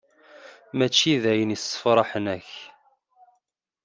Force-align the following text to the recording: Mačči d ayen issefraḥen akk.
Mačči 0.77 1.13
d 1.23 1.25
ayen 1.31 1.55
issefraḥen 1.55 2.25
akk. 2.35 2.51